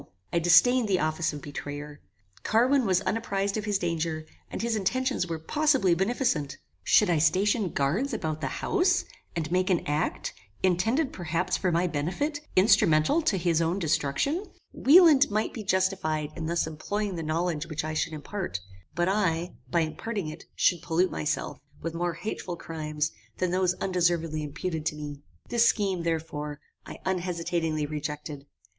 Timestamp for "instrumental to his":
12.55-13.61